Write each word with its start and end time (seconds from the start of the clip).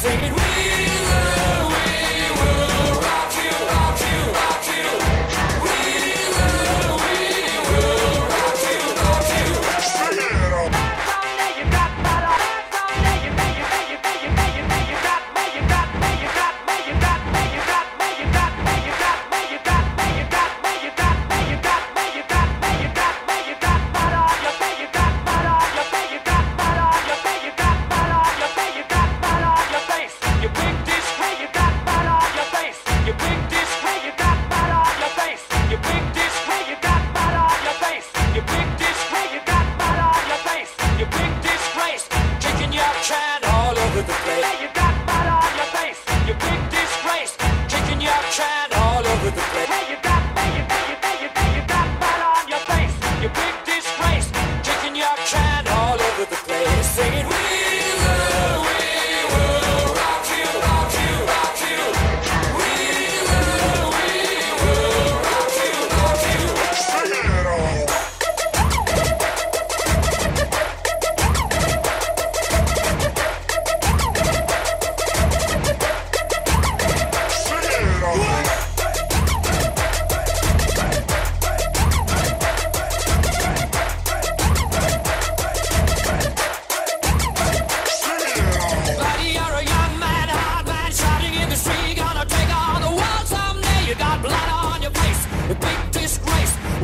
Sacred 0.00 0.32
Wheel. 0.32 0.67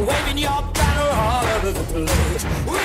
waving 0.07 0.39
your 0.39 0.63
banner 0.75 1.11
all 1.13 1.47
over 1.57 1.73
the 1.73 1.85
place. 1.85 2.84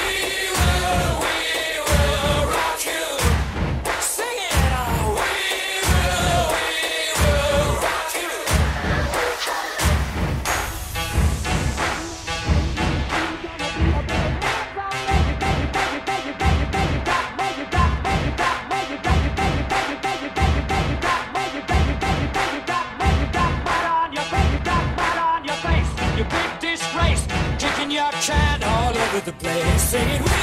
to 29.19 29.25
the 29.25 29.33
place, 29.33 29.81
singing. 29.81 30.38